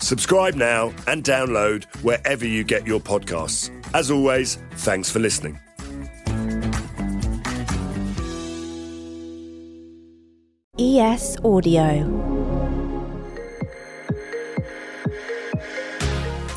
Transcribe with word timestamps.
Subscribe 0.00 0.54
now 0.54 0.92
and 1.06 1.22
download 1.22 1.84
wherever 2.02 2.46
you 2.46 2.64
get 2.64 2.86
your 2.86 3.00
podcasts. 3.00 3.70
As 3.94 4.10
always, 4.10 4.56
thanks 4.72 5.10
for 5.10 5.18
listening. 5.18 5.58
ES 10.78 11.36
Audio. 11.44 12.39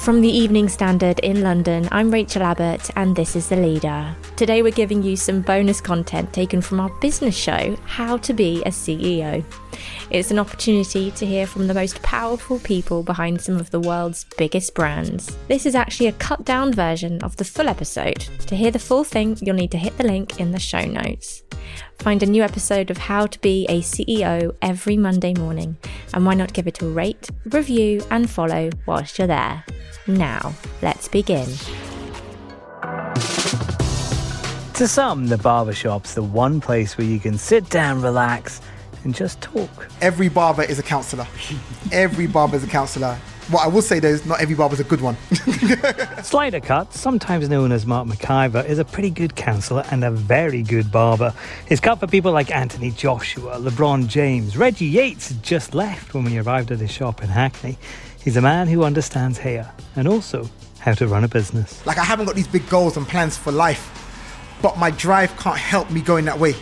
From 0.04 0.20
the 0.20 0.28
Evening 0.28 0.68
Standard 0.68 1.20
in 1.20 1.44
London, 1.44 1.88
I'm 1.90 2.12
Rachel 2.12 2.44
Abbott, 2.44 2.90
and 2.98 3.16
this 3.16 3.38
is 3.38 3.48
The 3.48 3.56
Leader. 3.56 4.14
Today, 4.36 4.62
we're 4.62 4.74
giving 4.74 5.02
you 5.02 5.16
some 5.16 5.40
bonus 5.40 5.80
content 5.80 6.34
taken 6.34 6.60
from 6.60 6.82
our 6.82 6.90
business 7.00 7.38
show, 7.38 7.78
How 7.86 8.18
to 8.18 8.34
Be 8.34 8.62
a 8.64 8.70
CEO. 8.70 9.46
It's 10.10 10.30
an 10.30 10.40
opportunity 10.40 11.12
to 11.12 11.26
hear 11.26 11.48
from 11.48 11.68
the 11.68 11.74
most 11.74 12.04
powerful 12.04 12.60
people 12.60 13.02
behind 13.02 13.40
some 13.40 13.56
of 13.56 13.72
the 13.72 13.80
world's 13.80 14.26
biggest 14.38 14.76
brands. 14.76 15.38
This 15.48 15.66
is 15.66 15.74
actually 15.74 16.08
a 16.08 16.20
cut 16.20 16.44
down 16.44 16.74
version 16.74 17.24
of 17.24 17.38
the 17.38 17.46
full 17.46 17.70
episode. 17.70 18.28
To 18.48 18.58
hear 18.58 18.72
the 18.72 18.80
full 18.80 19.06
thing, 19.06 19.38
you'll 19.40 19.56
need 19.56 19.72
to 19.72 19.78
hit 19.78 19.98
the 19.98 20.04
link 20.04 20.38
in 20.38 20.52
the 20.52 20.60
show 20.60 20.84
notes. 20.84 21.44
Find 22.00 22.22
a 22.22 22.26
new 22.26 22.44
episode 22.44 22.92
of 22.92 22.98
How 22.98 23.26
to 23.26 23.40
Be 23.40 23.66
a 23.68 23.82
CEO 23.82 24.56
every 24.62 24.98
Monday 24.98 25.34
morning, 25.34 25.78
and 26.14 26.26
why 26.26 26.34
not 26.34 26.54
give 26.54 26.68
it 26.68 26.82
a 26.82 26.86
rate, 26.86 27.30
review, 27.46 28.04
and 28.12 28.30
follow 28.30 28.70
whilst 28.86 29.18
you're 29.18 29.28
there? 29.28 29.64
Now, 30.08 30.54
let's 30.82 31.08
begin. 31.08 31.48
To 34.74 34.88
some, 34.88 35.28
the 35.28 35.38
barbershop's 35.38 36.16
the 36.16 36.24
one 36.24 36.60
place 36.60 36.98
where 36.98 37.08
you 37.08 37.20
can 37.20 37.38
sit 37.38 37.70
down, 37.70 38.02
relax, 38.02 38.60
and 39.04 39.14
just 39.14 39.40
talk. 39.42 39.88
Every 40.02 40.30
barber 40.30 40.64
is 40.64 40.80
a 40.80 40.84
counselor. 40.84 41.28
every 41.92 42.28
barber 42.28 42.56
is 42.56 42.64
a 42.64 42.68
counselor. 42.68 43.18
What 43.50 43.66
I 43.66 43.68
will 43.68 43.82
say 43.82 44.00
though 44.00 44.08
is 44.08 44.26
not 44.26 44.42
every 44.42 44.56
barber 44.56 44.74
is 44.74 44.80
a 44.80 44.86
good 44.86 45.02
one. 45.02 45.16
SliderCuts, 46.24 46.94
sometimes 46.94 47.50
known 47.50 47.72
as 47.72 47.86
Mark 47.86 48.08
Maciver, 48.08 48.66
is 48.66 48.80
a 48.80 48.86
pretty 48.86 49.10
good 49.10 49.36
counselor 49.36 49.84
and 49.92 50.04
a 50.04 50.12
very 50.12 50.62
good 50.64 50.92
barber. 50.92 51.34
His 51.66 51.80
cut 51.80 52.00
for 52.00 52.08
people 52.08 52.32
like 52.32 52.52
Anthony 52.52 52.92
Joshua, 52.92 53.60
LeBron 53.60 54.08
James, 54.08 54.56
Reggie 54.56 54.86
Yates 54.86 55.34
just 55.42 55.76
left 55.76 56.14
when 56.14 56.24
we 56.24 56.38
arrived 56.38 56.72
at 56.72 56.80
his 56.80 56.92
shop 56.92 57.22
in 57.22 57.30
Hackney. 57.30 57.78
He's 58.24 58.38
a 58.38 58.42
man 58.42 58.68
who 58.68 58.84
understands 58.84 59.38
hair 59.38 59.72
and 59.98 60.08
also 60.08 60.50
how 60.80 60.94
to 60.94 61.08
run 61.08 61.24
a 61.24 61.28
business. 61.28 61.86
like 61.86 61.98
I 61.98 62.04
haven't 62.04 62.26
got 62.26 62.36
these 62.36 62.48
big 62.48 62.68
goals 62.70 62.96
and 62.96 63.08
plans 63.08 63.38
for 63.38 63.52
life, 63.52 64.58
but 64.62 64.78
my 64.78 64.92
drive 64.92 65.38
can't 65.38 65.58
help 65.58 65.92
me 65.92 66.02
going 66.02 66.26
that 66.26 66.40
way. 66.40 66.56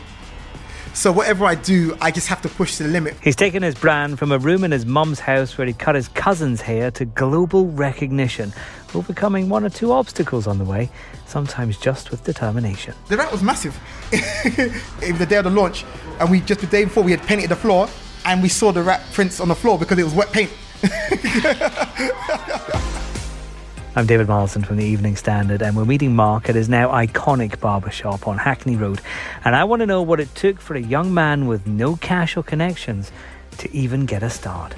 So 0.94 1.12
whatever 1.12 1.46
I 1.46 1.56
do, 1.56 1.98
I 2.02 2.12
just 2.12 2.28
have 2.28 2.42
to 2.42 2.50
push 2.50 2.76
to 2.78 2.84
the 2.84 2.90
limit. 2.90 3.16
He's 3.24 3.36
taken 3.36 3.64
his 3.64 3.76
brand 3.76 4.20
from 4.20 4.32
a 4.32 4.38
room 4.38 4.64
in 4.64 4.72
his 4.72 4.86
mum's 4.86 5.20
house 5.20 5.58
where 5.58 5.66
he 5.66 5.74
cut 5.74 5.96
his 5.96 6.10
cousin's 6.10 6.62
hair 6.62 6.92
to 6.92 7.06
global 7.06 7.68
recognition, 7.68 8.54
overcoming 8.94 9.48
one 9.48 9.64
or 9.64 9.70
two 9.70 9.94
obstacles 9.94 10.48
on 10.48 10.58
the 10.58 10.66
way, 10.66 10.90
sometimes 11.26 11.78
just 11.78 12.12
with 12.12 12.24
determination. 12.26 12.94
The 13.08 13.18
rat 13.18 13.32
was 13.32 13.42
massive. 13.42 13.80
it 14.12 15.12
was 15.12 15.20
the 15.20 15.26
day 15.26 15.38
of 15.38 15.46
the 15.46 15.50
launch, 15.50 15.86
and 16.20 16.30
we 16.30 16.42
just 16.42 16.60
the 16.60 16.68
day 16.68 16.84
before 16.84 17.04
we 17.04 17.12
had 17.12 17.22
painted 17.24 17.50
the 17.50 17.56
floor, 17.56 17.88
and 18.26 18.44
we 18.44 18.50
saw 18.50 18.72
the 18.72 18.84
rat 18.84 19.02
prints 19.14 19.40
on 19.40 19.48
the 19.48 19.56
floor 19.56 19.80
because 19.80 19.98
it 19.98 20.04
was 20.04 20.14
wet 20.14 20.32
paint. 20.34 20.52
I'm 23.94 24.06
David 24.06 24.30
Morrison 24.30 24.64
from 24.64 24.78
the 24.78 24.86
Evening 24.86 25.18
Standard, 25.18 25.62
and 25.62 25.76
we're 25.76 25.84
meeting 25.84 26.16
Mark 26.16 26.48
at 26.48 26.56
his 26.56 26.70
now 26.70 26.88
iconic 26.92 27.60
barbershop 27.60 28.26
on 28.26 28.38
Hackney 28.38 28.78
Road. 28.78 29.02
And 29.44 29.54
I 29.54 29.66
want 29.66 29.82
to 29.82 29.86
know 29.86 30.02
what 30.02 30.22
it 30.22 30.34
took 30.34 30.62
for 30.62 30.76
a 30.76 30.82
young 30.82 31.14
man 31.14 31.46
with 31.46 31.68
no 31.68 31.98
cash 31.98 32.38
or 32.38 32.44
connections 32.44 33.12
to 33.58 33.70
even 33.76 34.06
get 34.06 34.24
a 34.24 34.30
start. 34.30 34.74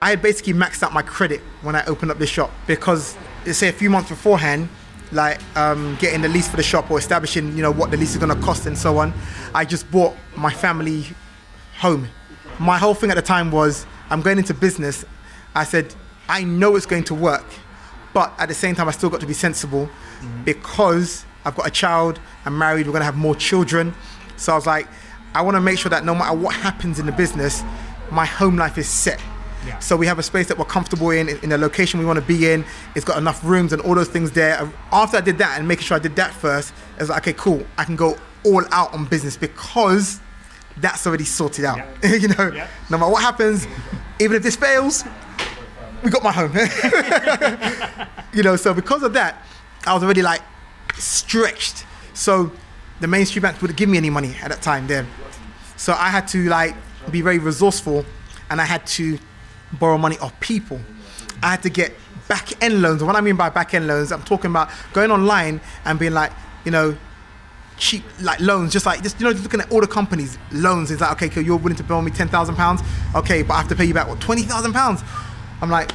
I 0.00 0.10
had 0.10 0.22
basically 0.22 0.52
maxed 0.52 0.84
out 0.84 0.92
my 0.92 1.02
credit 1.02 1.40
when 1.62 1.74
I 1.74 1.84
opened 1.86 2.12
up 2.12 2.18
this 2.18 2.30
shop 2.30 2.52
because, 2.68 3.16
let's 3.44 3.58
say, 3.58 3.66
a 3.66 3.72
few 3.72 3.90
months 3.90 4.10
beforehand, 4.10 4.68
like 5.10 5.40
um, 5.56 5.96
getting 5.98 6.20
the 6.20 6.28
lease 6.28 6.46
for 6.46 6.56
the 6.56 6.62
shop 6.62 6.92
or 6.92 7.00
establishing, 7.00 7.56
you 7.56 7.62
know, 7.62 7.72
what 7.72 7.90
the 7.90 7.96
lease 7.96 8.12
is 8.12 8.18
going 8.18 8.32
to 8.32 8.40
cost 8.46 8.66
and 8.66 8.78
so 8.78 8.98
on, 8.98 9.12
I 9.52 9.64
just 9.64 9.90
bought 9.90 10.14
my 10.36 10.52
family 10.52 11.06
home. 11.80 12.06
My 12.60 12.78
whole 12.78 12.94
thing 12.94 13.10
at 13.10 13.16
the 13.16 13.22
time 13.22 13.50
was, 13.50 13.84
I'm 14.10 14.22
going 14.22 14.38
into 14.38 14.54
business. 14.54 15.04
I 15.56 15.64
said, 15.64 15.92
I 16.28 16.44
know 16.44 16.76
it's 16.76 16.86
going 16.86 17.04
to 17.04 17.14
work, 17.14 17.46
but 18.12 18.32
at 18.38 18.48
the 18.48 18.54
same 18.54 18.74
time, 18.74 18.88
I 18.88 18.92
still 18.92 19.10
got 19.10 19.20
to 19.20 19.26
be 19.26 19.34
sensible 19.34 19.86
mm-hmm. 19.86 20.44
because 20.44 21.24
I've 21.44 21.54
got 21.54 21.66
a 21.66 21.70
child, 21.70 22.20
I'm 22.44 22.58
married, 22.58 22.86
we're 22.86 22.92
going 22.92 23.00
to 23.00 23.06
have 23.06 23.16
more 23.16 23.34
children. 23.34 23.94
So 24.36 24.52
I 24.52 24.56
was 24.56 24.66
like, 24.66 24.88
I 25.34 25.42
want 25.42 25.56
to 25.56 25.60
make 25.60 25.78
sure 25.78 25.90
that 25.90 26.04
no 26.04 26.14
matter 26.14 26.36
what 26.36 26.54
happens 26.54 26.98
in 26.98 27.06
the 27.06 27.12
business, 27.12 27.62
my 28.10 28.24
home 28.24 28.56
life 28.56 28.78
is 28.78 28.88
set. 28.88 29.20
So 29.80 29.96
we 29.96 30.06
have 30.06 30.18
a 30.18 30.22
space 30.22 30.48
that 30.48 30.58
we're 30.58 30.64
comfortable 30.64 31.10
in, 31.10 31.28
in 31.28 31.50
the 31.50 31.58
location 31.58 32.00
we 32.00 32.06
want 32.06 32.18
to 32.18 32.24
be 32.24 32.50
in. 32.50 32.64
It's 32.94 33.04
got 33.04 33.18
enough 33.18 33.44
rooms 33.44 33.72
and 33.72 33.82
all 33.82 33.94
those 33.94 34.08
things 34.08 34.30
there. 34.30 34.70
After 34.92 35.18
I 35.18 35.20
did 35.20 35.38
that 35.38 35.58
and 35.58 35.68
making 35.68 35.84
sure 35.84 35.96
I 35.96 36.00
did 36.00 36.16
that 36.16 36.32
first, 36.32 36.72
I 36.96 37.00
was 37.00 37.10
like, 37.10 37.22
okay, 37.22 37.32
cool. 37.34 37.64
I 37.76 37.84
can 37.84 37.96
go 37.96 38.16
all 38.44 38.64
out 38.72 38.94
on 38.94 39.04
business 39.04 39.36
because 39.36 40.20
that's 40.78 41.06
already 41.06 41.24
sorted 41.24 41.64
out. 41.64 41.78
you 42.02 42.28
know, 42.28 42.50
no 42.90 42.98
matter 42.98 43.12
what 43.12 43.22
happens, 43.22 43.66
even 44.20 44.36
if 44.36 44.42
this 44.42 44.56
fails, 44.56 45.04
we 46.02 46.10
got 46.10 46.22
my 46.22 46.32
home. 46.32 46.54
you 48.32 48.42
know, 48.42 48.56
so 48.56 48.74
because 48.74 49.02
of 49.02 49.12
that, 49.14 49.42
I 49.86 49.94
was 49.94 50.02
already 50.02 50.22
like 50.22 50.42
stretched. 50.94 51.84
So 52.14 52.52
the 53.00 53.06
mainstream 53.06 53.42
banks 53.42 53.60
wouldn't 53.60 53.78
give 53.78 53.88
me 53.88 53.96
any 53.96 54.10
money 54.10 54.34
at 54.42 54.50
that 54.50 54.62
time 54.62 54.86
then. 54.86 55.06
So 55.76 55.92
I 55.92 56.08
had 56.08 56.26
to 56.28 56.48
like 56.48 56.74
be 57.10 57.20
very 57.20 57.38
resourceful 57.38 58.04
and 58.50 58.60
I 58.60 58.64
had 58.64 58.86
to 58.88 59.18
borrow 59.78 59.98
money 59.98 60.18
off 60.18 60.38
people. 60.40 60.80
I 61.42 61.50
had 61.50 61.62
to 61.62 61.70
get 61.70 61.92
back 62.28 62.62
end 62.62 62.82
loans. 62.82 63.00
And 63.00 63.06
what 63.06 63.16
I 63.16 63.20
mean 63.20 63.36
by 63.36 63.50
back 63.50 63.74
end 63.74 63.86
loans, 63.86 64.12
I'm 64.12 64.22
talking 64.22 64.50
about 64.50 64.70
going 64.92 65.10
online 65.10 65.60
and 65.84 65.98
being 65.98 66.12
like, 66.12 66.32
you 66.64 66.70
know, 66.70 66.96
cheap 67.78 68.02
like 68.20 68.40
loans, 68.40 68.72
just 68.72 68.86
like 68.86 69.02
just 69.02 69.18
you 69.20 69.24
know, 69.24 69.32
just 69.32 69.44
looking 69.44 69.60
at 69.60 69.70
all 69.70 69.80
the 69.80 69.86
companies 69.86 70.36
loans. 70.52 70.90
It's 70.90 71.00
like, 71.00 71.12
okay, 71.12 71.28
cool, 71.28 71.42
you're 71.42 71.56
willing 71.56 71.76
to 71.76 71.84
borrow 71.84 72.02
me 72.02 72.10
ten 72.10 72.28
thousand 72.28 72.56
pounds, 72.56 72.82
okay, 73.14 73.42
but 73.42 73.54
I 73.54 73.58
have 73.58 73.68
to 73.68 73.76
pay 73.76 73.84
you 73.84 73.94
back 73.94 74.08
what 74.08 74.20
twenty 74.20 74.42
thousand 74.42 74.72
pounds. 74.72 75.02
I'm 75.60 75.70
like, 75.70 75.90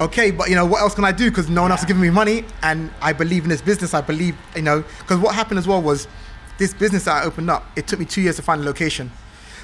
okay, 0.00 0.30
but 0.30 0.48
you 0.48 0.54
know, 0.54 0.66
what 0.66 0.80
else 0.80 0.94
can 0.94 1.04
I 1.04 1.12
do? 1.12 1.30
Because 1.30 1.48
no 1.48 1.62
one 1.62 1.70
else 1.70 1.80
is 1.80 1.86
giving 1.86 2.02
me 2.02 2.10
money, 2.10 2.44
and 2.62 2.90
I 3.00 3.12
believe 3.12 3.44
in 3.44 3.50
this 3.50 3.62
business. 3.62 3.94
I 3.94 4.00
believe, 4.00 4.36
you 4.56 4.62
know, 4.62 4.84
because 5.00 5.18
what 5.18 5.34
happened 5.34 5.58
as 5.58 5.66
well 5.66 5.82
was 5.82 6.08
this 6.58 6.74
business 6.74 7.04
that 7.04 7.22
I 7.22 7.24
opened 7.24 7.50
up. 7.50 7.66
It 7.76 7.86
took 7.86 7.98
me 7.98 8.04
two 8.04 8.20
years 8.20 8.36
to 8.36 8.42
find 8.42 8.60
a 8.60 8.64
location. 8.64 9.10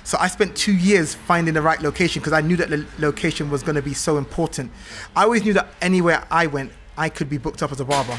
So 0.04 0.16
I 0.20 0.28
spent 0.28 0.56
two 0.56 0.72
years 0.74 1.14
finding 1.14 1.54
the 1.54 1.62
right 1.62 1.80
location 1.82 2.20
because 2.20 2.32
I 2.32 2.40
knew 2.40 2.56
that 2.56 2.70
the 2.70 2.86
location 2.98 3.50
was 3.50 3.62
going 3.62 3.74
to 3.74 3.82
be 3.82 3.92
so 3.92 4.18
important. 4.18 4.70
I 5.16 5.24
always 5.24 5.44
knew 5.44 5.52
that 5.54 5.68
anywhere 5.82 6.24
I 6.30 6.46
went, 6.46 6.72
I 6.96 7.08
could 7.08 7.28
be 7.28 7.38
booked 7.38 7.62
up 7.62 7.72
as 7.72 7.80
a 7.80 7.84
barber, 7.84 8.18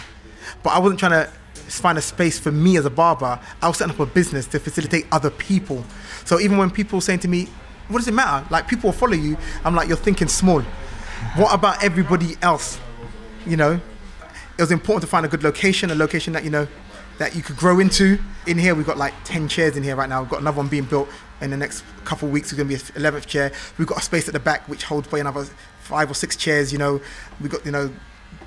but 0.64 0.72
I 0.72 0.80
wasn't 0.80 1.00
trying 1.00 1.24
to 1.24 1.32
find 1.56 1.98
a 1.98 2.02
space 2.02 2.38
for 2.40 2.52
me 2.52 2.78
as 2.78 2.86
a 2.86 2.90
barber. 2.90 3.40
I 3.62 3.68
was 3.68 3.78
setting 3.78 3.94
up 3.94 4.00
a 4.00 4.06
business 4.06 4.46
to 4.48 4.60
facilitate 4.60 5.08
other 5.12 5.30
people. 5.30 5.84
So 6.26 6.40
even 6.40 6.58
when 6.58 6.70
people 6.72 6.98
were 6.98 7.02
saying 7.02 7.20
to 7.20 7.28
me, 7.28 7.48
"What 7.88 8.00
does 8.00 8.08
it 8.08 8.14
matter?" 8.14 8.46
Like 8.50 8.68
people 8.68 8.90
will 8.90 8.98
follow 8.98 9.14
you. 9.14 9.38
I'm 9.64 9.76
like, 9.76 9.88
"You're 9.88 9.98
thinking 9.98 10.28
small. 10.28 10.62
What 11.36 11.54
about 11.54 11.84
everybody 11.84 12.38
else?" 12.42 12.80
You 13.46 13.58
know, 13.58 13.80
it 14.58 14.62
was 14.62 14.72
important 14.72 15.02
to 15.02 15.08
find 15.08 15.26
a 15.26 15.30
good 15.30 15.44
location, 15.44 15.92
a 15.92 15.96
location 15.96 16.34
that 16.34 16.44
you 16.44 16.50
know 16.50 16.68
that 17.18 17.36
you 17.36 17.42
could 17.42 17.58
grow 17.58 17.80
into. 17.80 18.20
In 18.46 18.58
here, 18.58 18.76
we've 18.76 18.86
got 18.86 18.98
like 18.98 19.14
10 19.24 19.48
chairs 19.48 19.76
in 19.76 19.84
here 19.84 19.96
right 19.96 20.10
now. 20.10 20.22
We've 20.22 20.30
got 20.30 20.42
another 20.42 20.58
one 20.58 20.68
being 20.68 20.86
built 20.86 21.10
in 21.42 21.50
the 21.50 21.58
next 21.58 21.84
couple 22.06 22.28
of 22.28 22.34
weeks. 22.34 22.52
It's 22.52 22.58
going 22.58 22.70
to 22.70 22.76
be 22.76 22.82
a 22.82 23.12
11th 23.12 23.26
chair. 23.28 23.52
We've 23.78 23.88
got 23.88 24.00
a 24.00 24.02
space 24.02 24.28
at 24.28 24.34
the 24.34 24.40
back 24.40 24.68
which 24.68 24.84
holds 24.84 25.08
probably 25.08 25.22
another 25.22 25.46
five 25.80 26.10
or 26.10 26.14
six 26.14 26.36
chairs. 26.36 26.72
You 26.72 26.80
know, 26.80 27.02
we've 27.42 27.52
got 27.52 27.66
you 27.66 27.72
know 27.72 27.92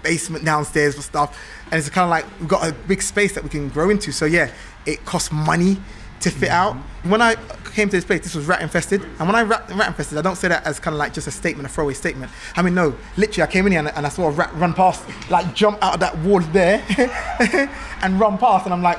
basement 0.03 0.45
downstairs 0.45 0.95
for 0.95 1.03
stuff, 1.03 1.39
and 1.71 1.79
it's 1.79 1.89
kind 1.91 2.05
of 2.05 2.11
like 2.11 2.41
we've 2.41 2.49
got 2.49 2.69
a 2.69 2.73
big 2.73 3.03
space 3.03 3.35
that 3.35 3.43
we 3.43 3.51
can 3.51 3.69
grow 3.69 3.91
into. 3.91 4.13
So 4.13 4.25
yeah, 4.25 4.51
it 4.87 5.05
costs 5.05 5.33
money 5.33 5.79
to 6.21 6.31
fit 6.31 6.51
mm-hmm. 6.51 6.53
out. 6.53 6.77
When 7.05 7.23
I 7.23 7.35
came 7.73 7.89
to 7.89 7.97
this 7.97 8.05
place, 8.05 8.23
this 8.23 8.35
was 8.35 8.47
rat 8.47 8.61
infested, 8.63 9.03
and 9.03 9.21
when 9.21 9.35
I 9.35 9.43
rat, 9.43 9.71
rat 9.71 9.89
infested, 9.89 10.19
I 10.19 10.23
don't 10.23 10.37
say 10.37 10.49
that 10.49 10.67
as 10.67 10.79
kind 10.79 10.95
of 10.95 10.99
like 10.99 11.15
just 11.15 11.27
a 11.27 11.31
statement, 11.31 11.67
a 11.67 11.73
throwaway 11.73 11.95
statement. 11.95 12.31
I 12.57 12.63
mean, 12.63 12.75
no, 12.75 12.95
literally, 13.17 13.49
I 13.49 13.51
came 13.51 13.67
in 13.67 13.73
here 13.73 13.81
and, 13.81 13.89
and 13.89 14.07
I 14.07 14.11
saw 14.11 14.29
a 14.29 14.31
rat 14.31 14.55
run 14.55 14.75
past, 14.75 15.03
like 15.31 15.55
jump 15.55 15.79
out 15.83 15.95
of 15.95 16.01
that 16.01 16.19
wall 16.19 16.41
there, 16.41 16.85
and 18.03 18.21
run 18.21 18.37
past, 18.39 18.67
and 18.67 18.75
I'm 18.75 18.83
like, 18.83 18.99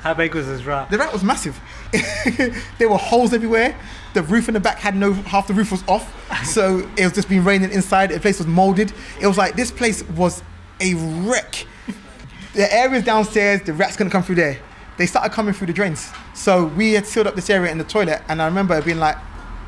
How 0.00 0.14
big 0.14 0.34
was 0.34 0.46
this 0.46 0.64
rat? 0.64 0.90
The 0.90 0.98
rat 0.98 1.12
was 1.12 1.22
massive. 1.22 1.60
there 2.78 2.88
were 2.88 2.96
holes 2.96 3.34
everywhere. 3.34 3.76
The 4.14 4.22
roof 4.22 4.48
in 4.48 4.54
the 4.54 4.60
back 4.60 4.78
had 4.78 4.96
no 4.96 5.12
half 5.12 5.46
the 5.46 5.54
roof 5.54 5.72
was 5.72 5.84
off, 5.88 6.10
so 6.46 6.88
it 6.96 7.04
was 7.04 7.12
just 7.12 7.28
been 7.28 7.44
raining 7.44 7.70
inside. 7.70 8.10
The 8.10 8.20
place 8.20 8.38
was 8.38 8.46
molded. 8.46 8.92
It 9.20 9.26
was 9.26 9.36
like 9.36 9.56
this 9.56 9.70
place 9.70 10.02
was 10.10 10.42
a 10.80 10.94
wreck. 10.94 11.66
The 12.54 12.72
areas 12.74 13.04
downstairs, 13.04 13.62
the 13.62 13.72
rats 13.72 13.96
couldn't 13.96 14.10
come 14.10 14.22
through 14.22 14.34
there. 14.34 14.58
They 14.98 15.06
started 15.06 15.32
coming 15.32 15.54
through 15.54 15.68
the 15.68 15.72
drains. 15.72 16.10
So 16.34 16.66
we 16.66 16.92
had 16.92 17.06
sealed 17.06 17.26
up 17.26 17.34
this 17.34 17.50
area 17.50 17.70
in 17.70 17.78
the 17.78 17.84
toilet, 17.84 18.22
and 18.28 18.42
I 18.42 18.46
remember 18.46 18.76
it 18.76 18.84
being 18.84 18.98
like, 18.98 19.16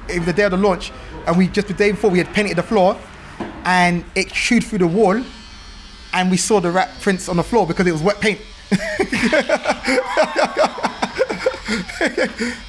it 0.09 0.19
was 0.19 0.27
the 0.27 0.33
day 0.33 0.45
of 0.45 0.51
the 0.51 0.57
launch, 0.57 0.93
and 1.27 1.37
we 1.37 1.49
just 1.49 1.69
the 1.69 1.75
day 1.75 1.93
before 1.93 2.11
we 2.11 2.19
had 2.19 2.33
painted 2.35 2.57
the 2.57 2.63
floor, 2.63 2.99
and 3.65 4.05
it 4.15 4.31
chewed 4.31 4.65
through 4.65 4.79
the 4.79 4.87
wall, 4.87 5.23
and 6.13 6.31
we 6.31 6.37
saw 6.37 6.61
the 6.61 6.71
rat 6.71 6.91
prints 7.01 7.29
on 7.29 7.37
the 7.37 7.43
floor 7.43 7.67
because 7.67 7.87
it 7.87 7.93
was 7.93 8.03
wet 8.03 8.21
paint. 8.21 8.41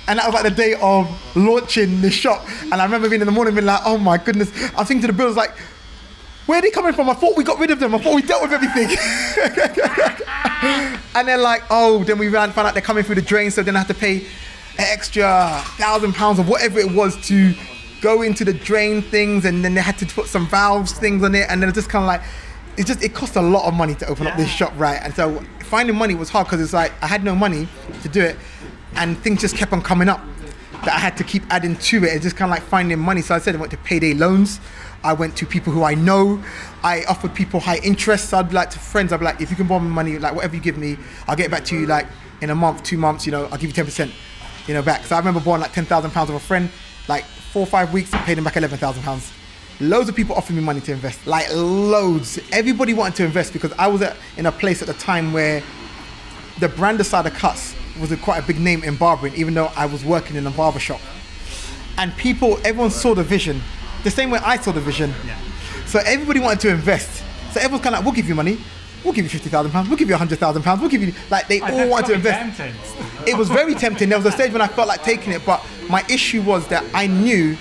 and 0.08 0.20
that 0.20 0.26
was 0.26 0.34
like 0.34 0.44
the 0.44 0.54
day 0.56 0.76
of 0.82 1.36
launching 1.36 2.02
the 2.02 2.10
shop. 2.10 2.46
And 2.64 2.76
I 2.76 2.86
remember 2.86 3.10
being 3.10 3.22
in 3.22 3.28
the 3.28 3.32
morning 3.32 3.54
being 3.54 3.66
like, 3.66 3.82
oh 3.86 3.98
my 3.98 4.18
goodness. 4.18 4.52
I 4.76 4.84
think 4.84 5.02
to 5.02 5.08
the 5.08 5.14
builders 5.14 5.36
like, 5.36 5.52
where 6.46 6.60
are 6.60 6.62
they 6.62 6.70
coming 6.70 6.94
from? 6.94 7.10
I 7.10 7.14
thought 7.14 7.36
we 7.36 7.44
got 7.44 7.60
rid 7.60 7.72
of 7.72 7.80
them. 7.80 7.96
I 7.96 7.98
thought 7.98 8.16
we 8.16 8.22
dealt 8.22 8.44
with 8.44 8.52
everything. 8.52 8.90
and 11.16 11.28
then 11.28 11.42
like, 11.42 11.64
oh, 11.70 12.04
then 12.04 12.20
we 12.20 12.28
ran, 12.28 12.52
found 12.52 12.68
out 12.68 12.74
they're 12.74 12.84
coming 12.84 13.04
through 13.04 13.16
the 13.16 13.22
drain, 13.22 13.50
so 13.50 13.64
then 13.64 13.76
I 13.76 13.80
had 13.80 13.88
to 13.88 13.94
pay 13.94 14.18
an 14.78 14.86
extra 14.92 15.62
thousand 15.78 16.14
pounds 16.14 16.40
or 16.40 16.44
whatever 16.44 16.80
it 16.80 16.92
was 16.92 17.16
to 17.28 17.54
go 18.02 18.22
into 18.22 18.46
the 18.46 18.54
drain 18.54 19.02
things, 19.02 19.46
and 19.46 19.66
then 19.66 19.74
they 19.74 19.82
had 19.82 19.98
to 19.98 20.06
put 20.06 20.28
some 20.28 20.48
valves 20.48 20.94
things 20.94 21.24
on 21.24 21.34
it, 21.34 21.48
and 21.50 21.62
then 21.62 21.70
it's 21.70 21.78
just 21.78 21.90
kind 21.90 22.04
of 22.04 22.08
like, 22.08 22.22
it 22.78 22.86
just 22.86 23.02
it 23.02 23.14
cost 23.14 23.38
a 23.38 23.42
lot 23.42 23.68
of 23.68 23.74
money 23.74 23.96
to 23.96 24.08
open 24.08 24.28
up 24.28 24.38
this 24.38 24.50
shop, 24.50 24.74
right? 24.78 25.00
And 25.02 25.16
so 25.16 25.42
finding 25.62 25.96
money 25.96 26.14
was 26.14 26.30
hard 26.30 26.46
because 26.46 26.62
it's 26.62 26.74
like 26.74 26.92
I 27.02 27.08
had 27.08 27.24
no 27.24 27.34
money 27.34 27.68
to 28.04 28.10
do 28.10 28.22
it, 28.22 28.38
and 28.96 29.18
things 29.18 29.42
just 29.42 29.56
kept 29.56 29.74
on 29.74 29.82
coming 29.82 30.10
up 30.10 30.22
that 30.84 30.94
I 30.94 31.00
had 31.00 31.18
to 31.18 31.24
keep 31.24 31.44
adding 31.50 31.76
to 31.76 32.04
it. 32.04 32.14
It's 32.14 32.24
just 32.24 32.36
kind 32.36 32.52
of 32.52 32.58
like 32.58 32.68
finding 32.68 33.00
money. 33.00 33.22
So 33.22 33.34
I 33.34 33.40
said 33.40 33.56
I 33.56 33.58
went 33.58 33.72
to 33.72 33.78
payday 33.78 34.14
loans. 34.14 34.60
I 35.06 35.14
went 35.14 35.38
to 35.38 35.46
people 35.46 35.72
who 35.72 35.84
I 35.84 35.94
know. 35.94 36.44
I 36.84 37.04
offered 37.04 37.36
people 37.36 37.60
high 37.60 37.78
interest. 37.78 38.34
I'd 38.34 38.50
be 38.50 38.56
like 38.56 38.72
to 38.72 38.80
friends, 38.80 39.14
I'd 39.14 39.20
be 39.20 39.26
like, 39.26 39.40
if 39.40 39.52
you 39.52 39.56
can 39.56 39.68
borrow 39.68 39.80
me 39.80 39.90
money, 39.90 40.18
like 40.18 40.34
whatever 40.34 40.56
you 40.56 40.62
give 40.62 40.78
me, 40.78 40.98
I'll 41.28 41.36
get 41.36 41.52
back 41.52 41.64
to 41.66 41.80
you 41.80 41.86
like 41.86 42.08
in 42.42 42.50
a 42.50 42.56
month, 42.56 42.84
two 42.84 42.98
months, 42.98 43.26
you 43.26 43.32
know, 43.32 43.46
I'll 43.46 43.58
give 43.58 43.76
you 43.78 43.84
10%, 43.84 44.12
you 44.68 44.74
know, 44.74 44.82
back. 44.82 45.06
So 45.06 45.16
I 45.16 45.20
remember 45.20 45.40
borrowing 45.40 45.62
like 45.62 45.74
10,000 45.74 46.10
pounds 46.12 46.30
of 46.30 46.36
a 46.36 46.40
friend, 46.40 46.70
like 47.08 47.24
four 47.24 47.62
or 47.62 47.68
five 47.68 47.94
weeks, 47.94 48.10
paid 48.12 48.38
him 48.38 48.44
back 48.44 48.58
11,000 48.58 49.04
pounds. 49.04 49.32
Loads 49.80 50.10
of 50.10 50.16
people 50.16 50.36
offered 50.36 50.56
me 50.56 50.62
money 50.62 50.82
to 50.82 50.92
invest, 50.92 51.28
like 51.28 51.48
loads. 51.54 52.40
Everybody 52.52 52.94
wanted 52.94 53.16
to 53.18 53.26
invest 53.26 53.54
because 53.54 53.74
I 53.74 53.88
was 53.88 54.02
at, 54.02 54.18
in 54.38 54.48
a 54.48 54.52
place 54.52 54.82
at 54.82 54.88
the 54.88 54.94
time 54.96 55.34
where 55.34 55.62
the 56.60 56.70
brand 56.70 57.00
of 57.00 57.06
SliderCuts 57.06 58.00
was 58.00 58.12
a, 58.12 58.18
quite 58.18 58.44
a 58.44 58.48
big 58.48 58.60
name 58.60 58.84
in 58.84 58.96
barbering, 58.96 59.36
even 59.36 59.54
though 59.54 59.72
I 59.76 59.86
was 59.86 60.04
working 60.04 60.36
in 60.36 60.48
a 60.48 60.52
barber 60.52 60.80
shop. 60.80 61.02
And 61.98 62.16
people, 62.18 62.58
everyone 62.66 62.92
saw 62.92 63.14
the 63.14 63.24
vision, 63.24 63.62
the 64.06 64.12
same 64.12 64.30
way 64.30 64.40
I 64.42 64.58
saw 64.58 64.72
the 64.72 64.80
vision. 64.80 65.14
So 65.88 66.00
everybody 66.06 66.40
wanted 66.40 66.62
to 66.62 66.70
invest. 66.70 67.24
So 67.52 67.60
everyone's 67.60 67.84
kind 67.84 67.96
of 67.96 68.00
like, 68.00 68.06
we'll 68.06 68.14
give 68.14 68.28
you 68.30 68.36
money, 68.36 68.58
we'll 69.04 69.14
give 69.14 69.26
you 69.26 69.30
fifty 69.30 69.50
thousand 69.50 69.72
pounds, 69.72 69.90
we'll 69.90 69.98
give 69.98 70.08
you 70.10 70.16
hundred 70.16 70.40
thousand 70.40 70.62
pounds, 70.64 70.80
we'll 70.80 70.90
give 70.90 71.02
you 71.02 71.14
like 71.30 71.48
they 71.48 71.60
all 71.60 71.90
wanted 71.90 72.08
to 72.08 72.14
invest. 72.14 72.62
It 73.28 73.36
was 73.36 73.50
very 73.50 73.74
tempting. 73.76 74.10
There 74.10 74.18
was 74.18 74.26
a 74.28 74.32
stage 74.32 74.52
when 74.54 74.62
I 74.62 74.68
felt 74.68 74.88
like 74.88 75.04
taking 75.04 75.34
it, 75.34 75.46
but 75.46 75.66
my 75.90 76.04
issue 76.10 76.42
was 76.42 76.68
that 76.68 76.86
I 76.94 77.08
knew 77.08 77.58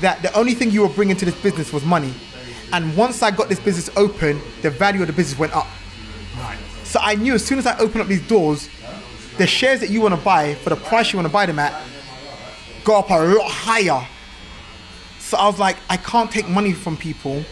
that 0.00 0.20
the 0.22 0.32
only 0.36 0.52
thing 0.54 0.70
you 0.70 0.82
were 0.82 0.94
bringing 0.94 1.16
to 1.16 1.24
this 1.24 1.40
business 1.42 1.72
was 1.72 1.84
money. 1.84 2.12
And 2.72 2.94
once 2.96 3.22
I 3.22 3.30
got 3.30 3.48
this 3.48 3.60
business 3.60 3.88
open, 3.96 4.40
the 4.60 4.70
value 4.70 5.00
of 5.00 5.06
the 5.06 5.12
business 5.14 5.38
went 5.38 5.54
up. 5.56 5.68
So 6.84 7.00
I 7.02 7.14
knew 7.14 7.34
as 7.34 7.44
soon 7.44 7.58
as 7.58 7.66
I 7.66 7.78
open 7.78 8.00
up 8.00 8.06
these 8.06 8.26
doors, 8.26 8.68
the 9.38 9.46
shares 9.46 9.80
that 9.80 9.90
you 9.90 10.00
want 10.02 10.14
to 10.14 10.20
buy 10.20 10.54
for 10.56 10.70
the 10.70 10.76
price 10.76 11.12
you 11.12 11.18
want 11.18 11.28
to 11.28 11.32
buy 11.32 11.46
them 11.46 11.58
at 11.58 11.72
go 12.84 12.98
up 12.98 13.10
a 13.10 13.14
lot 13.14 13.50
higher. 13.50 14.06
So 15.26 15.36
I 15.36 15.46
was 15.46 15.58
like, 15.58 15.76
I 15.90 15.96
can't 15.96 16.30
take 16.30 16.48
money 16.48 16.72
from 16.72 16.96
people 16.96 17.42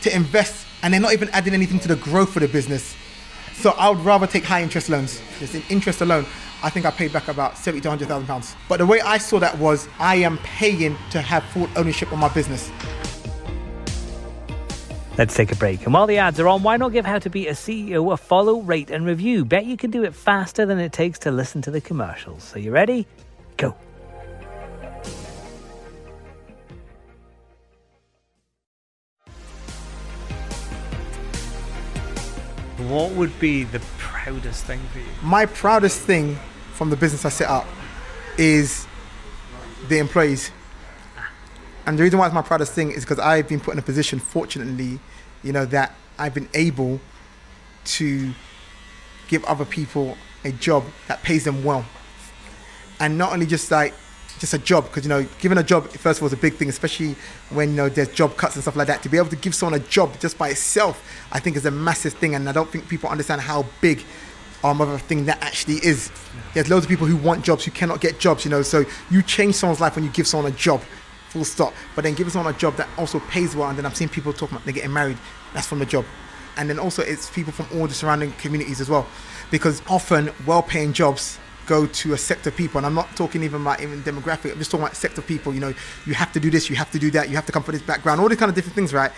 to 0.00 0.12
invest, 0.12 0.66
and 0.82 0.92
they're 0.92 1.00
not 1.00 1.12
even 1.12 1.28
adding 1.28 1.54
anything 1.54 1.78
to 1.78 1.86
the 1.86 1.94
growth 1.94 2.34
of 2.34 2.42
the 2.42 2.48
business. 2.48 2.96
So 3.52 3.70
I 3.78 3.88
would 3.88 4.00
rather 4.00 4.26
take 4.26 4.42
high 4.42 4.64
interest 4.64 4.88
loans. 4.88 5.22
Just 5.38 5.54
in 5.54 5.62
interest 5.68 6.00
alone, 6.00 6.26
I 6.60 6.70
think 6.70 6.84
I 6.84 6.90
paid 6.90 7.12
back 7.12 7.28
about 7.28 7.56
seventy 7.56 7.82
to 7.82 7.88
hundred 7.88 8.08
thousand 8.08 8.26
pounds. 8.26 8.56
But 8.68 8.78
the 8.78 8.86
way 8.86 9.00
I 9.00 9.18
saw 9.18 9.38
that 9.38 9.56
was, 9.58 9.88
I 10.00 10.16
am 10.16 10.38
paying 10.38 10.96
to 11.10 11.20
have 11.20 11.44
full 11.44 11.68
ownership 11.76 12.10
of 12.10 12.18
my 12.18 12.28
business. 12.34 12.68
Let's 15.16 15.36
take 15.36 15.52
a 15.52 15.56
break. 15.56 15.84
And 15.84 15.94
while 15.94 16.08
the 16.08 16.18
ads 16.18 16.40
are 16.40 16.48
on, 16.48 16.64
why 16.64 16.78
not 16.78 16.88
give 16.88 17.06
How 17.06 17.20
to 17.20 17.30
Be 17.30 17.46
a 17.46 17.52
CEO 17.52 18.12
a 18.12 18.16
follow, 18.16 18.60
rate, 18.60 18.90
and 18.90 19.06
review? 19.06 19.44
Bet 19.44 19.66
you 19.66 19.76
can 19.76 19.92
do 19.92 20.02
it 20.02 20.16
faster 20.16 20.66
than 20.66 20.80
it 20.80 20.92
takes 20.92 21.20
to 21.20 21.30
listen 21.30 21.62
to 21.62 21.70
the 21.70 21.80
commercials. 21.80 22.42
So, 22.42 22.58
you 22.58 22.72
ready? 22.72 23.06
Go. 23.56 23.76
What 32.88 33.12
would 33.12 33.38
be 33.38 33.64
the 33.64 33.80
proudest 33.98 34.64
thing 34.64 34.80
for 34.92 34.98
you? 34.98 35.04
My 35.22 35.46
proudest 35.46 36.00
thing 36.00 36.38
from 36.72 36.90
the 36.90 36.96
business 36.96 37.24
I 37.24 37.28
set 37.28 37.48
up 37.48 37.66
is 38.38 38.86
the 39.88 39.98
employees. 39.98 40.50
Ah. 41.16 41.30
And 41.86 41.98
the 41.98 42.02
reason 42.02 42.18
why 42.18 42.26
it's 42.26 42.34
my 42.34 42.42
proudest 42.42 42.72
thing 42.72 42.90
is 42.90 43.04
because 43.04 43.18
I've 43.18 43.48
been 43.48 43.60
put 43.60 43.72
in 43.72 43.78
a 43.78 43.82
position, 43.82 44.18
fortunately, 44.18 45.00
you 45.42 45.52
know, 45.52 45.64
that 45.66 45.94
I've 46.18 46.34
been 46.34 46.48
able 46.54 47.00
to 47.84 48.32
give 49.28 49.44
other 49.44 49.64
people 49.64 50.16
a 50.44 50.52
job 50.52 50.84
that 51.08 51.22
pays 51.22 51.44
them 51.44 51.64
well. 51.64 51.84
And 53.00 53.18
not 53.18 53.32
only 53.32 53.46
just 53.46 53.70
like 53.70 53.94
just 54.38 54.54
a 54.54 54.58
job, 54.58 54.84
because 54.84 55.04
you 55.04 55.08
know, 55.08 55.26
giving 55.38 55.58
a 55.58 55.62
job 55.62 55.88
first 55.88 56.18
of 56.18 56.22
all 56.22 56.26
is 56.26 56.32
a 56.32 56.36
big 56.36 56.54
thing, 56.54 56.68
especially 56.68 57.14
when 57.50 57.70
you 57.70 57.76
know 57.76 57.88
there's 57.88 58.08
job 58.08 58.36
cuts 58.36 58.56
and 58.56 58.62
stuff 58.62 58.76
like 58.76 58.88
that. 58.88 59.02
To 59.02 59.08
be 59.08 59.16
able 59.16 59.28
to 59.28 59.36
give 59.36 59.54
someone 59.54 59.80
a 59.80 59.84
job 59.84 60.18
just 60.18 60.36
by 60.36 60.48
itself, 60.48 61.02
I 61.30 61.38
think 61.38 61.56
is 61.56 61.66
a 61.66 61.70
massive 61.70 62.14
thing, 62.14 62.34
and 62.34 62.48
I 62.48 62.52
don't 62.52 62.68
think 62.68 62.88
people 62.88 63.08
understand 63.08 63.40
how 63.40 63.66
big 63.80 64.04
um, 64.64 64.80
of 64.80 64.88
a 64.88 64.98
thing 64.98 65.26
that 65.26 65.42
actually 65.42 65.76
is. 65.76 66.10
There's 66.54 66.68
loads 66.68 66.84
of 66.84 66.90
people 66.90 67.06
who 67.06 67.16
want 67.16 67.44
jobs 67.44 67.64
who 67.64 67.70
cannot 67.70 68.00
get 68.00 68.18
jobs, 68.18 68.44
you 68.44 68.50
know. 68.50 68.62
So 68.62 68.84
you 69.10 69.22
change 69.22 69.54
someone's 69.54 69.80
life 69.80 69.94
when 69.94 70.04
you 70.04 70.10
give 70.10 70.26
someone 70.26 70.52
a 70.52 70.56
job, 70.56 70.82
full 71.28 71.44
stop. 71.44 71.72
But 71.94 72.02
then 72.04 72.14
giving 72.14 72.32
someone 72.32 72.54
a 72.54 72.58
job 72.58 72.76
that 72.76 72.88
also 72.98 73.20
pays 73.20 73.54
well, 73.54 73.68
and 73.68 73.78
then 73.78 73.86
I've 73.86 73.96
seen 73.96 74.08
people 74.08 74.32
talking 74.32 74.56
about 74.56 74.64
they're 74.64 74.74
getting 74.74 74.92
married. 74.92 75.18
That's 75.54 75.66
from 75.66 75.78
the 75.78 75.86
job, 75.86 76.04
and 76.56 76.68
then 76.68 76.78
also 76.78 77.02
it's 77.02 77.30
people 77.30 77.52
from 77.52 77.66
all 77.78 77.86
the 77.86 77.94
surrounding 77.94 78.32
communities 78.32 78.80
as 78.80 78.88
well, 78.88 79.06
because 79.50 79.82
often 79.88 80.32
well-paying 80.46 80.94
jobs 80.94 81.38
go 81.66 81.86
to 81.86 82.12
a 82.12 82.18
sector 82.18 82.50
of 82.50 82.56
people, 82.56 82.78
and 82.78 82.86
I'm 82.86 82.94
not 82.94 83.14
talking 83.16 83.42
even 83.42 83.62
about 83.62 83.80
even 83.80 84.02
demographic. 84.02 84.52
I'm 84.52 84.58
just 84.58 84.70
talking 84.70 84.84
about 84.84 84.96
sector 84.96 85.20
of 85.20 85.26
people. 85.26 85.54
You 85.54 85.60
know, 85.60 85.74
you 86.06 86.14
have 86.14 86.32
to 86.32 86.40
do 86.40 86.50
this, 86.50 86.68
you 86.68 86.76
have 86.76 86.90
to 86.92 86.98
do 86.98 87.10
that, 87.12 87.28
you 87.28 87.36
have 87.36 87.46
to 87.46 87.52
come 87.52 87.62
from 87.62 87.72
this 87.72 87.82
background, 87.82 88.20
all 88.20 88.28
these 88.28 88.38
kind 88.38 88.48
of 88.48 88.54
different 88.54 88.74
things, 88.74 88.92
right? 88.92 89.12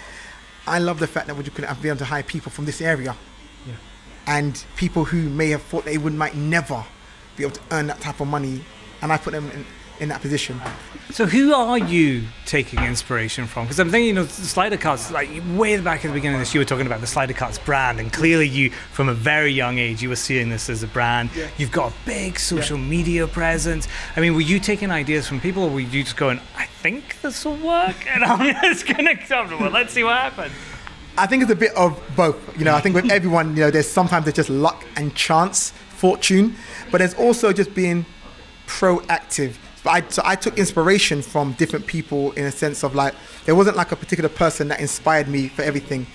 I 0.66 0.78
love 0.78 0.98
the 0.98 1.06
fact 1.06 1.26
that 1.26 1.36
we 1.36 1.44
could 1.44 1.64
have 1.64 1.80
been 1.82 1.90
able 1.90 1.98
to 1.98 2.04
hire 2.04 2.22
people 2.22 2.50
from 2.50 2.64
this 2.64 2.80
area, 2.80 3.14
and 4.26 4.64
people 4.76 5.04
who 5.04 5.28
may 5.28 5.50
have 5.50 5.62
thought 5.62 5.84
they 5.84 5.98
would 5.98 6.14
might 6.14 6.34
never 6.34 6.84
be 7.36 7.44
able 7.44 7.54
to 7.54 7.60
earn 7.72 7.86
that 7.88 8.00
type 8.00 8.20
of 8.20 8.28
money, 8.28 8.64
and 9.02 9.12
I 9.12 9.18
put 9.18 9.32
them 9.32 9.50
in, 9.50 9.66
in 10.00 10.08
that 10.08 10.20
position. 10.20 10.60
So, 11.10 11.26
who 11.26 11.54
are 11.54 11.78
you 11.78 12.24
taking 12.46 12.80
inspiration 12.80 13.46
from? 13.46 13.64
Because 13.64 13.78
I'm 13.78 13.90
thinking, 13.90 14.08
you 14.08 14.14
know, 14.14 14.24
the 14.24 14.30
SliderCuts, 14.30 15.12
like 15.12 15.30
way 15.56 15.80
back 15.80 16.04
at 16.04 16.08
the 16.08 16.14
beginning 16.14 16.36
of 16.36 16.40
this, 16.40 16.54
you 16.54 16.60
were 16.60 16.64
talking 16.64 16.86
about 16.86 17.00
the 17.00 17.06
SliderCuts 17.06 17.64
brand, 17.64 18.00
and 18.00 18.12
clearly 18.12 18.48
you, 18.48 18.70
from 18.70 19.08
a 19.08 19.14
very 19.14 19.52
young 19.52 19.78
age, 19.78 20.02
you 20.02 20.08
were 20.08 20.16
seeing 20.16 20.48
this 20.48 20.68
as 20.68 20.82
a 20.82 20.86
brand. 20.88 21.30
Yeah. 21.36 21.48
You've 21.56 21.70
got 21.72 21.92
a 21.92 21.94
big 22.04 22.38
social 22.38 22.78
media 22.78 23.26
presence. 23.28 23.86
I 24.16 24.20
mean, 24.20 24.34
were 24.34 24.40
you 24.40 24.58
taking 24.58 24.90
ideas 24.90 25.28
from 25.28 25.40
people, 25.40 25.64
or 25.64 25.70
were 25.70 25.80
you 25.80 26.02
just 26.02 26.16
going, 26.16 26.40
I 26.56 26.66
think 26.66 27.20
this 27.22 27.44
will 27.44 27.56
work, 27.56 28.06
and 28.08 28.24
I'm 28.24 28.54
just 28.62 28.86
going 28.86 29.06
to 29.06 29.16
come 29.16 29.48
to 29.50 29.56
well, 29.56 29.70
let's 29.70 29.92
see 29.92 30.02
what 30.02 30.16
happens? 30.16 30.52
I 31.16 31.26
think 31.26 31.42
it's 31.42 31.52
a 31.52 31.56
bit 31.56 31.72
of 31.76 32.00
both. 32.16 32.58
You 32.58 32.64
know, 32.64 32.74
I 32.74 32.80
think 32.80 32.96
with 32.96 33.10
everyone, 33.10 33.50
you 33.50 33.62
know, 33.62 33.70
there's 33.70 33.88
sometimes 33.88 34.24
there's 34.24 34.34
just 34.34 34.50
luck 34.50 34.84
and 34.96 35.14
chance, 35.14 35.70
fortune, 35.70 36.56
but 36.90 36.98
there's 36.98 37.14
also 37.14 37.52
just 37.52 37.72
being 37.72 38.04
proactive. 38.66 39.54
But 39.84 39.90
I, 39.90 40.08
so 40.08 40.22
I 40.24 40.34
took 40.34 40.58
inspiration 40.58 41.20
from 41.20 41.52
different 41.52 41.86
people 41.86 42.32
in 42.32 42.46
a 42.46 42.50
sense 42.50 42.82
of 42.82 42.94
like, 42.94 43.14
there 43.44 43.54
wasn't 43.54 43.76
like 43.76 43.92
a 43.92 43.96
particular 43.96 44.30
person 44.30 44.68
that 44.68 44.80
inspired 44.80 45.28
me 45.28 45.48
for 45.48 45.60
everything, 45.60 46.06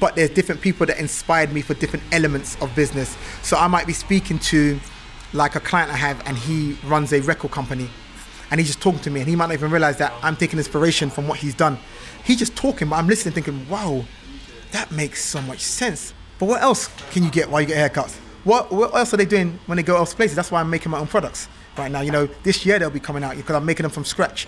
but 0.00 0.16
there's 0.16 0.30
different 0.30 0.60
people 0.60 0.86
that 0.86 0.98
inspired 0.98 1.52
me 1.52 1.62
for 1.62 1.74
different 1.74 2.04
elements 2.10 2.60
of 2.60 2.74
business. 2.74 3.16
So 3.42 3.56
I 3.56 3.68
might 3.68 3.86
be 3.86 3.92
speaking 3.92 4.40
to 4.40 4.80
like 5.32 5.54
a 5.54 5.60
client 5.60 5.90
I 5.92 5.96
have 5.96 6.20
and 6.26 6.36
he 6.36 6.76
runs 6.84 7.12
a 7.12 7.20
record 7.22 7.52
company 7.52 7.88
and 8.50 8.58
he's 8.58 8.68
just 8.68 8.82
talking 8.82 9.00
to 9.00 9.10
me 9.10 9.20
and 9.20 9.28
he 9.28 9.36
might 9.36 9.46
not 9.46 9.54
even 9.54 9.70
realize 9.70 9.98
that 9.98 10.12
I'm 10.20 10.34
taking 10.34 10.58
inspiration 10.58 11.08
from 11.08 11.28
what 11.28 11.38
he's 11.38 11.54
done. 11.54 11.78
He's 12.24 12.40
just 12.40 12.56
talking, 12.56 12.88
but 12.88 12.96
I'm 12.96 13.06
listening 13.06 13.34
thinking, 13.34 13.68
wow, 13.68 14.04
that 14.72 14.90
makes 14.90 15.24
so 15.24 15.40
much 15.42 15.60
sense. 15.60 16.12
But 16.40 16.46
what 16.46 16.60
else 16.60 16.90
can 17.12 17.22
you 17.22 17.30
get 17.30 17.48
while 17.48 17.60
you 17.60 17.68
get 17.68 17.92
haircuts? 17.92 18.16
What, 18.42 18.72
what 18.72 18.92
else 18.96 19.14
are 19.14 19.16
they 19.16 19.24
doing 19.24 19.60
when 19.66 19.76
they 19.76 19.84
go 19.84 19.96
else 19.96 20.12
places? 20.12 20.34
That's 20.34 20.50
why 20.50 20.60
I'm 20.60 20.68
making 20.68 20.90
my 20.90 20.98
own 20.98 21.06
products 21.06 21.46
right 21.76 21.90
now. 21.90 22.00
You 22.00 22.10
know, 22.10 22.26
this 22.42 22.64
year 22.66 22.78
they'll 22.78 22.90
be 22.90 23.00
coming 23.00 23.24
out 23.24 23.36
because 23.36 23.56
I'm 23.56 23.64
making 23.64 23.84
them 23.84 23.92
from 23.92 24.04
scratch. 24.04 24.46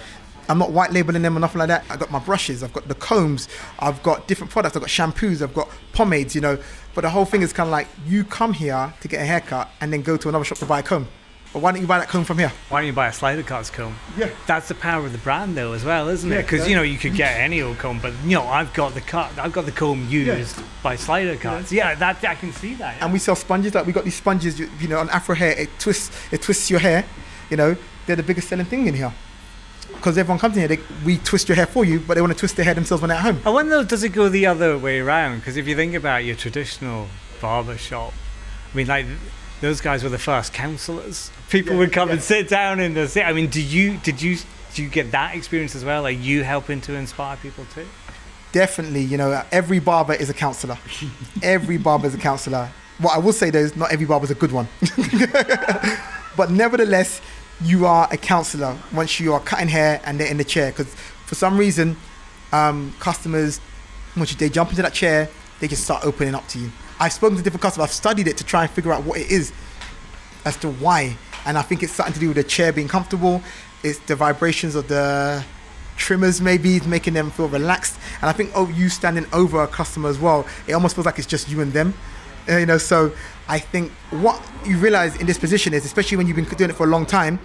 I'm 0.49 0.59
not 0.59 0.73
white 0.73 0.93
labeling 0.93 1.23
them 1.23 1.37
or 1.37 1.40
nothing 1.40 1.59
like 1.59 1.69
that. 1.69 1.85
I've 1.88 1.99
got 1.99 2.11
my 2.11 2.19
brushes, 2.19 2.62
I've 2.62 2.73
got 2.73 2.87
the 2.87 2.95
combs, 2.95 3.49
I've 3.78 4.02
got 4.02 4.28
different 4.28 4.52
products, 4.52 4.76
I've 4.76 4.83
got 4.83 4.90
shampoos, 4.90 5.40
I've 5.40 5.54
got 5.54 5.71
pomades, 5.95 6.35
you 6.35 6.43
know, 6.43 6.59
But 6.95 7.00
the 7.02 7.11
whole 7.11 7.25
thing 7.25 7.43
is 7.43 7.52
kind 7.52 7.66
of 7.66 7.73
like 7.73 7.88
you 8.07 8.25
come 8.25 8.52
here 8.52 8.93
to 9.00 9.09
get 9.09 9.21
a 9.21 9.25
haircut 9.25 9.71
and 9.81 9.93
then 9.93 10.02
go 10.02 10.16
to 10.16 10.28
another 10.28 10.45
shop 10.45 10.59
to 10.59 10.66
buy 10.66 10.81
a 10.81 10.83
comb. 10.83 11.09
But 11.54 11.62
why 11.62 11.70
don't 11.70 11.80
you 11.80 11.87
buy 11.87 12.00
that 12.00 12.08
comb 12.08 12.25
from 12.25 12.38
here? 12.38 12.52
Why 12.68 12.80
don't 12.80 12.88
you 12.88 12.92
buy 12.92 13.06
a 13.06 13.12
SliderCuts 13.12 13.73
comb? 13.73 13.94
Yeah. 14.18 14.28
That's 14.49 14.66
the 14.66 14.75
power 14.75 15.06
of 15.06 15.12
the 15.12 15.18
brand, 15.18 15.56
though, 15.56 15.73
as 15.73 15.84
well, 15.84 16.08
isn't 16.08 16.30
it? 16.30 16.34
Yeah, 16.34 16.42
Because 16.42 16.62
yeah. 16.62 16.66
you 16.66 16.75
know 16.75 16.82
you 16.82 16.99
could 16.99 17.14
get 17.14 17.38
any 17.38 17.62
old 17.62 17.78
comb, 17.78 18.00
but 18.02 18.12
you 18.25 18.30
know 18.32 18.44
I've 18.44 18.75
got 18.75 18.92
the 18.94 19.00
cut. 19.00 19.38
I've 19.38 19.52
got 19.52 19.64
the 19.64 19.70
comb 19.70 20.08
used 20.08 20.61
by 20.82 20.96
SliderCuts. 20.96 21.70
Yeah, 21.70 21.94
that 21.94 22.25
I 22.25 22.34
can 22.34 22.52
see 22.52 22.75
that. 22.75 23.00
And 23.00 23.12
we 23.12 23.20
sell 23.20 23.37
sponges. 23.37 23.73
Like 23.73 23.87
we 23.87 23.92
got 23.92 24.02
these 24.02 24.16
sponges, 24.16 24.58
you, 24.58 24.68
you 24.80 24.88
know, 24.88 24.99
on 24.99 25.08
Afro 25.11 25.37
hair. 25.37 25.52
It 25.56 25.70
twists, 25.78 26.11
it 26.32 26.42
twists 26.42 26.73
your 26.73 26.80
hair. 26.80 27.04
You 27.50 27.56
know, 27.56 27.76
they're 28.06 28.16
the 28.16 28.25
biggest 28.25 28.49
selling 28.49 28.66
thing 28.66 28.88
in 28.88 28.94
here. 28.94 29.14
Because 29.94 30.18
everyone 30.18 30.40
comes 30.40 30.56
in 30.56 30.68
here, 30.68 30.76
they, 30.76 30.82
we 31.04 31.18
twist 31.18 31.49
your 31.49 31.54
hair 31.54 31.66
for 31.66 31.84
you, 31.84 32.00
but 32.00 32.14
they 32.14 32.20
want 32.20 32.32
to 32.32 32.38
twist 32.38 32.56
their 32.56 32.64
hair 32.64 32.75
themselves 32.75 33.00
when 33.00 33.11
they're 33.11 33.18
at 33.18 33.23
home. 33.23 33.40
I 33.46 33.50
wonder, 33.50 33.84
does 33.84 34.02
it 34.02 34.08
go 34.08 34.28
the 34.28 34.44
other 34.46 34.76
way 34.76 34.99
around? 34.99 35.38
Because 35.38 35.56
if 35.56 35.68
you 35.68 35.76
think 35.76 35.94
about 35.94 36.25
your 36.25 36.34
traditional 36.34 37.06
barber 37.40 37.76
shop, 37.78 38.12
I 38.73 38.76
mean, 38.76 38.88
like 38.88 39.06
those 39.61 39.80
guys 39.80 40.02
were 40.02 40.08
the 40.11 40.18
first 40.18 40.52
counselors. 40.52 41.30
People 41.50 41.75
Yeah, 41.75 41.78
would 41.80 41.92
come 41.92 42.08
yeah. 42.08 42.14
and 42.14 42.23
sit 42.23 42.49
down 42.49 42.80
in 42.80 42.94
the. 42.94 43.08
seat. 43.08 43.23
I 43.25 43.32
mean, 43.32 43.49
do 43.49 43.62
you 43.62 43.99
did 43.99 44.20
you 44.20 44.37
do 44.75 44.82
you 44.82 44.88
get 44.88 45.11
that 45.12 45.34
experience 45.34 45.75
as 45.75 45.84
well? 45.84 46.06
Are 46.06 46.11
you 46.11 46.42
helping 46.44 46.80
to 46.82 46.94
inspire 46.94 47.37
people 47.37 47.64
too? 47.75 47.87
Definitely, 48.52 49.00
you 49.02 49.16
know, 49.16 49.42
every 49.50 49.78
barber 49.80 50.14
is 50.14 50.30
a 50.30 50.34
counselor. 50.34 50.78
every 51.42 51.76
barber 51.78 52.06
is 52.06 52.14
a 52.14 52.18
counselor. 52.18 52.70
What 52.99 53.14
I 53.16 53.18
will 53.18 53.32
say 53.32 53.50
though 53.50 53.58
is 53.61 53.75
not 53.76 53.92
every 53.92 54.06
barber 54.06 54.25
is 54.25 54.30
a 54.30 54.34
good 54.37 54.52
one. 54.52 54.68
but 56.37 56.50
nevertheless, 56.50 57.20
you 57.62 57.87
are 57.87 58.08
a 58.12 58.16
counselor 58.16 58.76
once 58.92 59.18
you 59.20 59.32
are 59.32 59.40
cutting 59.40 59.68
hair 59.68 60.00
and 60.04 60.18
they're 60.18 60.30
in 60.30 60.37
the 60.37 60.44
chair. 60.44 60.70
Because 60.70 60.92
for 61.26 61.34
some 61.34 61.56
reason, 61.58 61.96
um, 62.52 62.94
customers, 63.00 63.61
once 64.16 64.34
they 64.37 64.49
jump 64.49 64.70
into 64.70 64.82
that 64.82 64.94
chair, 64.94 65.28
they 65.61 65.68
just 65.68 65.84
start 65.84 66.04
opening 66.04 66.34
up 66.34 66.46
to 66.49 66.58
you. 66.58 66.70
I've 67.00 67.12
spoken 67.12 67.36
to 67.36 67.42
different 67.42 67.62
customers. 67.62 67.88
I've 67.88 67.94
studied 67.94 68.28
it 68.28 68.36
to 68.38 68.44
try 68.44 68.62
and 68.62 68.70
figure 68.70 68.92
out 68.92 69.04
what 69.04 69.18
it 69.18 69.30
is 69.30 69.52
as 70.44 70.56
to 70.58 70.70
why. 70.70 71.16
And 71.46 71.58
I 71.58 71.62
think 71.62 71.82
it's 71.82 71.92
something 71.92 72.14
to 72.14 72.20
do 72.20 72.28
with 72.28 72.36
the 72.36 72.44
chair 72.44 72.72
being 72.72 72.88
comfortable. 72.88 73.42
It's 73.82 73.98
the 74.00 74.16
vibrations 74.16 74.74
of 74.74 74.88
the 74.88 75.44
trimmers 75.96 76.40
maybe 76.40 76.80
making 76.80 77.14
them 77.14 77.30
feel 77.30 77.48
relaxed. 77.48 77.98
And 78.20 78.28
I 78.28 78.32
think 78.32 78.50
oh, 78.54 78.68
you 78.68 78.88
standing 78.88 79.26
over 79.32 79.62
a 79.62 79.66
customer 79.66 80.08
as 80.08 80.18
well, 80.18 80.46
it 80.66 80.72
almost 80.72 80.94
feels 80.94 81.06
like 81.06 81.18
it's 81.18 81.26
just 81.26 81.48
you 81.48 81.60
and 81.60 81.72
them. 81.72 81.94
Uh, 82.48 82.58
you 82.58 82.66
know, 82.66 82.78
so 82.78 83.12
I 83.48 83.58
think 83.58 83.90
what 84.10 84.40
you 84.64 84.78
realize 84.78 85.16
in 85.16 85.26
this 85.26 85.38
position 85.38 85.72
is, 85.72 85.84
especially 85.84 86.16
when 86.16 86.26
you've 86.26 86.36
been 86.36 86.44
doing 86.44 86.70
it 86.70 86.76
for 86.76 86.84
a 86.84 86.90
long 86.90 87.06
time, 87.06 87.38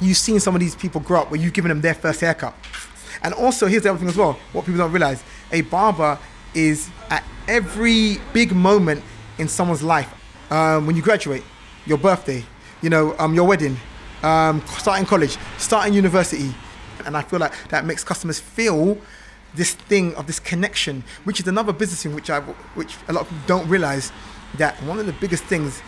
you've 0.00 0.16
seen 0.16 0.40
some 0.40 0.54
of 0.54 0.60
these 0.60 0.74
people 0.74 1.00
grow 1.00 1.20
up 1.22 1.30
where 1.30 1.40
you've 1.40 1.52
given 1.52 1.68
them 1.68 1.80
their 1.80 1.94
first 1.94 2.20
haircut. 2.20 2.54
And 3.22 3.34
also, 3.34 3.66
here's 3.66 3.82
the 3.82 3.90
other 3.90 3.98
thing 3.98 4.08
as 4.08 4.16
well 4.16 4.38
what 4.52 4.64
people 4.64 4.78
don't 4.78 4.92
realize 4.92 5.22
a 5.52 5.62
barber 5.62 6.18
is 6.54 6.90
at 7.10 7.24
every 7.50 8.18
big 8.32 8.52
moment 8.52 9.02
in 9.38 9.48
someone's 9.48 9.82
life. 9.82 10.14
Um, 10.50 10.86
when 10.86 10.96
you 10.96 11.02
graduate, 11.02 11.42
your 11.84 11.98
birthday, 11.98 12.44
you 12.80 12.88
know, 12.88 13.14
um, 13.18 13.34
your 13.34 13.46
wedding, 13.46 13.76
um, 14.22 14.62
starting 14.78 15.04
college, 15.04 15.36
starting 15.58 15.92
university. 15.92 16.54
And 17.04 17.16
I 17.16 17.22
feel 17.22 17.38
like 17.40 17.52
that 17.68 17.84
makes 17.84 18.04
customers 18.04 18.38
feel 18.38 18.96
this 19.54 19.74
thing 19.74 20.14
of 20.14 20.26
this 20.26 20.38
connection, 20.38 21.02
which 21.24 21.40
is 21.40 21.48
another 21.48 21.72
business 21.72 22.02
thing 22.02 22.14
which 22.14 22.30
I, 22.30 22.40
which 22.40 22.96
a 23.08 23.12
lot 23.12 23.22
of 23.22 23.28
people 23.28 23.44
don't 23.46 23.68
realize 23.68 24.12
that 24.58 24.80
one 24.84 24.98
of 24.98 25.06
the 25.06 25.12
biggest 25.14 25.44
things 25.44 25.82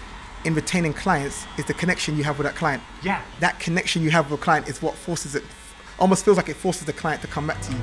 in 0.45 0.54
retaining 0.54 0.92
clients 0.92 1.47
is 1.59 1.64
the 1.66 1.75
connection 1.75 2.16
you 2.16 2.25
have 2.25 2.38
with 2.38 2.47
that 2.47 2.57
client. 2.57 2.83
Yeah. 3.02 3.23
That 3.38 3.61
connection 3.61 4.02
you 4.02 4.11
have 4.11 4.31
with 4.31 4.40
a 4.40 4.42
client 4.42 4.69
is 4.69 4.83
what 4.83 4.95
forces 4.95 5.37
it, 5.37 5.45
almost 5.99 6.25
feels 6.25 6.37
like 6.37 6.49
it 6.49 6.57
forces 6.57 6.87
the 6.87 6.92
client 6.92 7.23
to 7.23 7.28
come 7.28 7.47
back 7.47 7.61
to 7.62 7.73
you. 7.73 7.78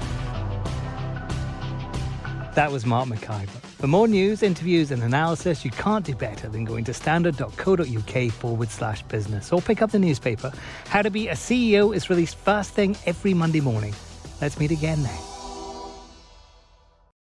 That 2.55 2.71
was 2.71 2.85
Mark 2.85 3.07
Maciver. 3.07 3.68
For 3.79 3.87
more 3.87 4.09
news, 4.09 4.43
interviews, 4.43 4.91
and 4.91 5.01
analysis, 5.01 5.63
you 5.63 5.71
can't 5.71 6.03
do 6.03 6.13
better 6.13 6.49
than 6.49 6.65
going 6.65 6.83
to 6.83 6.93
standard.co.uk 6.93 8.31
forward 8.33 8.69
slash 8.69 9.03
business 9.03 9.53
or 9.53 9.61
pick 9.61 9.81
up 9.81 9.91
the 9.91 9.99
newspaper. 9.99 10.51
How 10.87 11.01
to 11.01 11.09
Be 11.09 11.29
a 11.29 11.33
CEO 11.33 11.95
is 11.95 12.09
released 12.09 12.35
first 12.35 12.71
thing 12.71 12.97
every 13.05 13.33
Monday 13.33 13.61
morning. 13.61 13.95
Let's 14.41 14.59
meet 14.59 14.71
again 14.71 15.01
there. 15.03 15.28